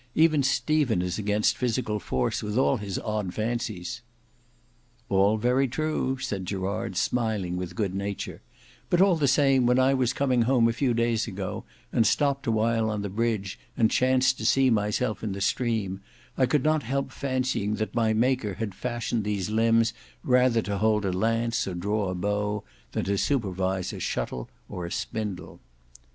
Even 0.15 0.41
Stephen 0.41 0.99
is 1.03 1.19
against 1.19 1.55
physical 1.55 1.99
force, 1.99 2.41
with 2.41 2.57
all 2.57 2.77
his 2.77 2.97
odd 2.97 3.35
fancies." 3.35 4.01
"All 5.09 5.37
very 5.37 5.67
true," 5.67 6.17
said 6.17 6.47
Gerard 6.47 6.95
smiling 6.95 7.55
with 7.55 7.75
good 7.75 7.93
nature; 7.93 8.41
"but 8.89 8.99
all 8.99 9.15
the 9.15 9.27
same 9.27 9.67
when 9.67 9.77
I 9.77 9.93
was 9.93 10.11
coming 10.11 10.41
home 10.41 10.67
a 10.67 10.73
few 10.73 10.95
days 10.95 11.27
ago, 11.27 11.65
and 11.93 12.07
stopped 12.07 12.47
awhile 12.47 12.89
on 12.89 13.03
the 13.03 13.09
bridge 13.09 13.59
and 13.77 13.91
chanced 13.91 14.39
to 14.39 14.45
see 14.47 14.71
myself 14.71 15.23
in 15.23 15.33
the 15.33 15.39
stream, 15.39 16.01
I 16.35 16.47
could 16.47 16.63
not 16.63 16.81
help 16.81 17.11
fancying 17.11 17.75
that 17.75 17.93
my 17.93 18.11
Maker 18.11 18.55
had 18.55 18.73
fashioned 18.73 19.23
these 19.23 19.51
limbs 19.51 19.93
rather 20.23 20.63
to 20.63 20.79
hold 20.79 21.05
a 21.05 21.13
lance 21.13 21.67
or 21.67 21.75
draw 21.75 22.09
a 22.09 22.15
bow, 22.15 22.63
than 22.93 23.05
to 23.05 23.19
supervise 23.19 23.93
a 23.93 23.99
shuttle 23.99 24.49
or 24.67 24.83
a 24.87 24.91
spindle." 24.91 25.59